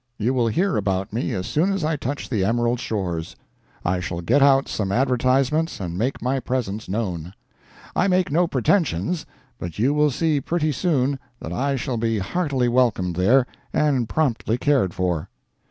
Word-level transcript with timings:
You 0.17 0.33
will 0.33 0.47
hear 0.47 0.77
about 0.77 1.13
me 1.13 1.31
as 1.35 1.45
soon 1.45 1.71
as 1.71 1.83
I 1.83 1.95
touch 1.95 2.27
the 2.27 2.43
Emerald 2.43 2.79
shores. 2.79 3.35
I 3.85 3.99
shall 3.99 4.21
get 4.21 4.41
out 4.41 4.67
some 4.67 4.91
advertisements 4.91 5.79
and 5.79 5.95
make 5.95 6.23
my 6.23 6.39
presence 6.39 6.89
known. 6.89 7.33
I 7.95 8.07
make 8.07 8.31
no 8.31 8.47
pretensions, 8.47 9.27
but 9.59 9.77
you 9.77 9.93
will 9.93 10.09
see 10.09 10.41
pretty 10.41 10.71
soon 10.71 11.19
that 11.39 11.53
I 11.53 11.75
shall 11.75 11.97
be 11.97 12.17
heartily 12.17 12.67
welcomed 12.67 13.15
there 13.15 13.45
and 13.73 14.09
promptly 14.09 14.57
cared 14.57 14.95
for." 14.95 15.29